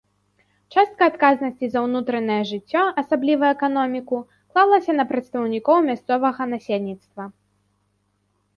Частка 0.75 1.03
адказнасці 1.11 1.65
за 1.73 1.79
ўнутранае 1.87 2.37
жыццё, 2.53 2.83
асабліва 3.03 3.45
эканоміку, 3.57 4.17
клалася 4.55 4.91
на 4.99 5.05
прадстаўнікоў 5.15 5.77
мясцовага 5.93 6.41
насельніцтва. 6.55 7.23